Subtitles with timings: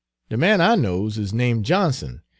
[0.29, 2.23] De man I knows is name' Johnson.